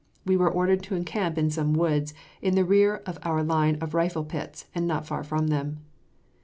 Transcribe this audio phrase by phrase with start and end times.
[0.25, 3.93] We were ordered to encamp in some woods in the rear of our line of
[3.93, 5.81] rifle pits, and not far from them.